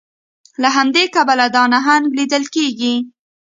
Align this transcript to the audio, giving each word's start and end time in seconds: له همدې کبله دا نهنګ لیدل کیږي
له 0.61 0.69
همدې 0.77 1.03
کبله 1.15 1.45
دا 1.55 1.63
نهنګ 1.73 2.05
لیدل 2.17 2.43
کیږي 2.55 2.95